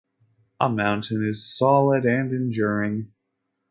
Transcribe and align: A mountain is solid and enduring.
A 0.59 0.67
mountain 0.67 1.23
is 1.23 1.45
solid 1.55 2.05
and 2.05 2.31
enduring. 2.31 3.11